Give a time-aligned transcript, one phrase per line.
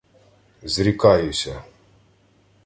[0.63, 1.63] —Зрікаюся.